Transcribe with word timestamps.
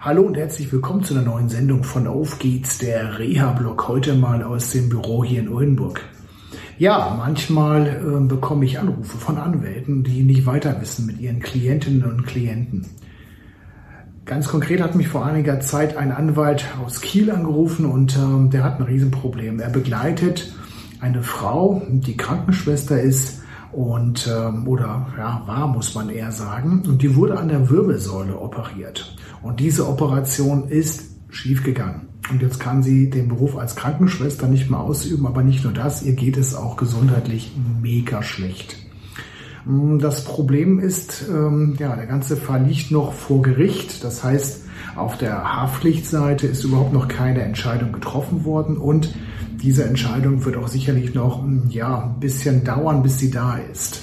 Hallo 0.00 0.22
und 0.22 0.36
herzlich 0.36 0.70
willkommen 0.70 1.02
zu 1.02 1.14
einer 1.14 1.22
neuen 1.22 1.48
Sendung 1.48 1.82
von 1.82 2.06
Auf 2.06 2.38
geht's, 2.38 2.78
der 2.78 3.18
Reha-Blog, 3.18 3.88
heute 3.88 4.14
mal 4.14 4.42
aus 4.42 4.70
dem 4.72 4.88
Büro 4.88 5.24
hier 5.24 5.40
in 5.40 5.48
Oldenburg. 5.48 6.02
Ja, 6.78 7.14
manchmal 7.16 7.86
äh, 7.86 8.26
bekomme 8.26 8.66
ich 8.66 8.78
Anrufe 8.78 9.16
von 9.16 9.38
Anwälten, 9.38 10.02
die 10.04 10.22
nicht 10.22 10.44
weiter 10.44 10.78
wissen 10.80 11.06
mit 11.06 11.20
ihren 11.20 11.40
Klientinnen 11.40 12.04
und 12.04 12.26
Klienten. 12.26 12.86
Ganz 14.26 14.48
konkret 14.48 14.82
hat 14.82 14.94
mich 14.94 15.08
vor 15.08 15.24
einiger 15.24 15.60
Zeit 15.60 15.96
ein 15.96 16.12
Anwalt 16.12 16.66
aus 16.84 17.00
Kiel 17.00 17.30
angerufen 17.30 17.86
und 17.86 18.16
äh, 18.16 18.50
der 18.50 18.64
hat 18.64 18.80
ein 18.80 18.84
Riesenproblem. 18.86 19.60
Er 19.60 19.70
begleitet 19.70 20.54
eine 21.00 21.22
Frau, 21.22 21.82
die 21.88 22.16
Krankenschwester 22.16 23.00
ist, 23.00 23.43
und 23.74 24.30
ähm, 24.32 24.68
oder 24.68 25.06
ja 25.18 25.42
war 25.46 25.66
muss 25.66 25.94
man 25.94 26.08
eher 26.08 26.32
sagen. 26.32 26.82
Und 26.86 27.02
die 27.02 27.16
wurde 27.16 27.38
an 27.38 27.48
der 27.48 27.68
Wirbelsäule 27.68 28.38
operiert. 28.38 29.16
Und 29.42 29.60
diese 29.60 29.88
Operation 29.88 30.68
ist 30.68 31.10
schiefgegangen. 31.30 32.08
Und 32.30 32.40
jetzt 32.40 32.58
kann 32.58 32.82
sie 32.82 33.10
den 33.10 33.28
Beruf 33.28 33.56
als 33.58 33.76
Krankenschwester 33.76 34.46
nicht 34.46 34.70
mehr 34.70 34.80
ausüben, 34.80 35.26
aber 35.26 35.42
nicht 35.42 35.62
nur 35.64 35.72
das, 35.72 36.02
ihr 36.02 36.14
geht 36.14 36.36
es 36.36 36.54
auch 36.54 36.76
gesundheitlich 36.76 37.52
mega 37.82 38.22
schlecht. 38.22 38.76
Mm, 39.66 39.98
das 39.98 40.24
Problem 40.24 40.78
ist, 40.78 41.26
ähm, 41.28 41.76
ja, 41.78 41.94
der 41.96 42.06
ganze 42.06 42.36
Fall 42.36 42.64
liegt 42.64 42.90
noch 42.90 43.12
vor 43.12 43.42
Gericht. 43.42 44.04
Das 44.04 44.24
heißt, 44.24 44.62
auf 44.96 45.18
der 45.18 45.56
Haftpflichtseite 45.56 46.46
ist 46.46 46.64
überhaupt 46.64 46.92
noch 46.92 47.08
keine 47.08 47.42
Entscheidung 47.42 47.92
getroffen 47.92 48.44
worden. 48.44 48.78
Und 48.78 49.14
diese 49.62 49.84
Entscheidung 49.84 50.44
wird 50.44 50.56
auch 50.56 50.68
sicherlich 50.68 51.14
noch 51.14 51.42
hm, 51.42 51.68
ja, 51.70 52.04
ein 52.04 52.20
bisschen 52.20 52.64
dauern, 52.64 53.02
bis 53.02 53.18
sie 53.18 53.30
da 53.30 53.56
ist. 53.56 54.00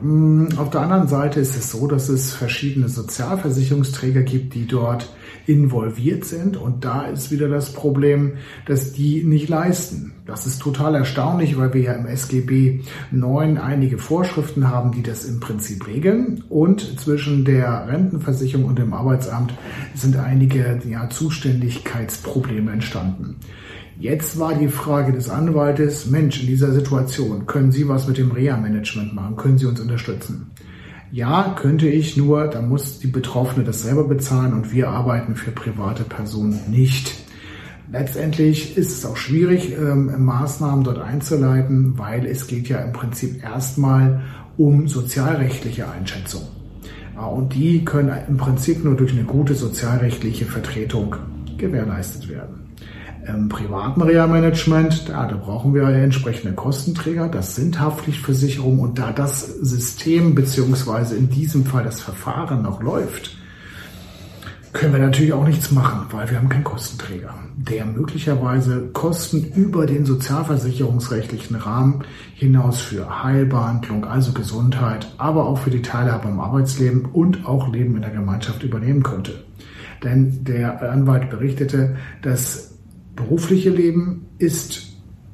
Hm, 0.00 0.48
auf 0.56 0.70
der 0.70 0.82
anderen 0.82 1.08
Seite 1.08 1.40
ist 1.40 1.56
es 1.56 1.70
so, 1.70 1.86
dass 1.86 2.08
es 2.08 2.32
verschiedene 2.32 2.88
Sozialversicherungsträger 2.88 4.22
gibt, 4.22 4.54
die 4.54 4.66
dort 4.66 5.12
involviert 5.46 6.24
sind. 6.24 6.56
Und 6.56 6.84
da 6.84 7.02
ist 7.02 7.30
wieder 7.30 7.48
das 7.48 7.72
Problem, 7.72 8.34
dass 8.66 8.92
die 8.92 9.24
nicht 9.24 9.48
leisten. 9.48 10.12
Das 10.26 10.46
ist 10.46 10.60
total 10.60 10.94
erstaunlich, 10.94 11.56
weil 11.58 11.72
wir 11.72 11.80
ja 11.80 11.92
im 11.94 12.06
SGB 12.06 12.80
9 13.10 13.56
einige 13.58 13.98
Vorschriften 13.98 14.68
haben, 14.68 14.92
die 14.92 15.02
das 15.02 15.24
im 15.24 15.40
Prinzip 15.40 15.86
regeln. 15.86 16.44
Und 16.48 17.00
zwischen 17.00 17.44
der 17.44 17.88
Rentenversicherung 17.88 18.66
und 18.66 18.78
dem 18.78 18.92
Arbeitsamt 18.92 19.54
sind 19.94 20.16
einige 20.16 20.80
ja, 20.88 21.08
Zuständigkeitsprobleme 21.08 22.70
entstanden. 22.70 23.36
Jetzt 24.00 24.38
war 24.38 24.54
die 24.54 24.68
Frage 24.68 25.12
des 25.12 25.28
Anwaltes, 25.28 26.06
Mensch, 26.06 26.40
in 26.40 26.46
dieser 26.46 26.70
Situation, 26.70 27.46
können 27.46 27.72
Sie 27.72 27.88
was 27.88 28.06
mit 28.06 28.16
dem 28.16 28.30
Reha-Management 28.30 29.12
machen? 29.12 29.34
Können 29.34 29.58
Sie 29.58 29.66
uns 29.66 29.80
unterstützen? 29.80 30.52
Ja, 31.10 31.56
könnte 31.58 31.88
ich, 31.88 32.16
nur 32.16 32.46
da 32.46 32.62
muss 32.62 33.00
die 33.00 33.08
Betroffene 33.08 33.64
das 33.64 33.82
selber 33.82 34.04
bezahlen 34.04 34.52
und 34.52 34.72
wir 34.72 34.90
arbeiten 34.90 35.34
für 35.34 35.50
private 35.50 36.04
Personen 36.04 36.60
nicht. 36.70 37.12
Letztendlich 37.90 38.76
ist 38.76 38.92
es 38.92 39.04
auch 39.04 39.16
schwierig, 39.16 39.72
ähm, 39.76 40.24
Maßnahmen 40.24 40.84
dort 40.84 41.00
einzuleiten, 41.00 41.98
weil 41.98 42.24
es 42.26 42.46
geht 42.46 42.68
ja 42.68 42.78
im 42.78 42.92
Prinzip 42.92 43.42
erstmal 43.42 44.20
um 44.56 44.86
sozialrechtliche 44.86 45.90
Einschätzung. 45.90 46.42
Und 47.16 47.52
die 47.52 47.84
können 47.84 48.12
im 48.28 48.36
Prinzip 48.36 48.84
nur 48.84 48.94
durch 48.94 49.10
eine 49.10 49.24
gute 49.24 49.54
sozialrechtliche 49.54 50.44
Vertretung 50.44 51.16
gewährleistet 51.56 52.28
werden. 52.28 52.67
Im 53.28 53.50
privaten 53.50 54.00
Reha-Management, 54.00 55.10
da, 55.10 55.26
da 55.26 55.36
brauchen 55.36 55.74
wir 55.74 55.86
entsprechende 55.88 56.54
Kostenträger, 56.54 57.28
das 57.28 57.56
sind 57.56 57.78
Haftpflichtversicherungen 57.78 58.80
und 58.80 58.98
da 58.98 59.12
das 59.12 59.46
System 59.46 60.34
beziehungsweise 60.34 61.14
in 61.16 61.28
diesem 61.28 61.66
Fall 61.66 61.84
das 61.84 62.00
Verfahren 62.00 62.62
noch 62.62 62.82
läuft, 62.82 63.36
können 64.72 64.94
wir 64.94 65.00
natürlich 65.00 65.32
auch 65.32 65.46
nichts 65.46 65.70
machen, 65.72 66.06
weil 66.10 66.30
wir 66.30 66.38
haben 66.38 66.48
keinen 66.48 66.64
Kostenträger, 66.64 67.34
der 67.56 67.84
möglicherweise 67.84 68.88
Kosten 68.92 69.44
über 69.54 69.84
den 69.84 70.06
sozialversicherungsrechtlichen 70.06 71.56
Rahmen 71.56 72.04
hinaus 72.34 72.80
für 72.80 73.22
Heilbehandlung, 73.22 74.04
also 74.04 74.32
Gesundheit, 74.32 75.06
aber 75.18 75.46
auch 75.46 75.58
für 75.58 75.70
die 75.70 75.82
Teilhabe 75.82 76.28
am 76.28 76.40
Arbeitsleben 76.40 77.06
und 77.06 77.46
auch 77.46 77.70
Leben 77.70 77.96
in 77.96 78.02
der 78.02 78.10
Gemeinschaft 78.10 78.62
übernehmen 78.62 79.02
könnte. 79.02 79.44
Denn 80.02 80.44
der 80.44 80.80
Anwalt 80.90 81.28
berichtete, 81.28 81.96
dass 82.22 82.77
berufliche 83.18 83.70
Leben 83.70 84.26
ist 84.38 84.86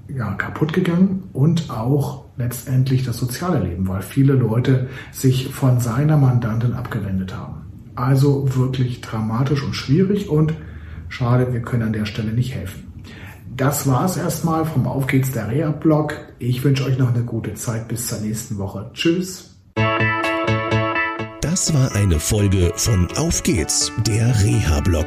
ja, 0.09 0.33
kaputt 0.35 0.73
gegangen 0.73 1.25
und 1.33 1.71
auch 1.71 2.25
letztendlich 2.37 3.05
das 3.05 3.19
soziale 3.19 3.65
Leben, 3.65 3.87
weil 3.87 4.03
viele 4.03 4.33
Leute 4.33 4.89
sich 5.13 5.49
von 5.49 5.81
seiner 5.81 6.17
Mandantin 6.17 6.73
abgewendet 6.73 7.37
haben. 7.37 7.63
Also 7.95 8.57
wirklich 8.57 9.01
dramatisch 9.01 9.63
und 9.63 9.75
schwierig 9.75 10.29
und 10.29 10.55
schade, 11.09 11.53
wir 11.53 11.63
können 11.63 11.85
an 11.85 11.93
der 11.93 12.07
Stelle 12.07 12.33
nicht 12.33 12.55
helfen. 12.55 12.93
Das 13.57 13.87
war's 13.87 14.17
erstmal 14.17 14.65
vom 14.65 14.89
Auf 14.89 15.07
geht's 15.07 15.31
der 15.31 15.49
Reha-Blog. 15.49 16.15
Ich 16.41 16.65
wünsche 16.65 16.85
euch 16.85 16.99
noch 16.99 17.15
eine 17.15 17.23
gute 17.23 17.55
Zeit 17.55 17.87
bis 17.87 18.09
zur 18.09 18.19
nächsten 18.19 18.59
Woche. 18.59 18.91
Tschüss. 18.95 19.57
Das 21.41 21.73
war 21.73 21.95
eine 21.95 22.19
Folge 22.19 22.73
von 22.75 23.07
Auf 23.17 23.45
geht's, 23.45 23.93
der 24.09 24.43
Reha-Blog 24.43 25.07